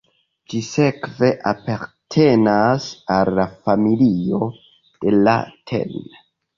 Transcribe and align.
Ĝi 0.53 0.61
sekve 0.67 1.29
apartenas 1.51 2.89
al 3.19 3.33
la 3.43 3.47
familio 3.69 4.45
de 5.07 5.19
la 5.25 5.41
tn. 5.71 6.23